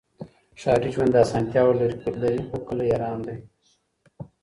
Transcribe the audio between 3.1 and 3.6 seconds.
دی.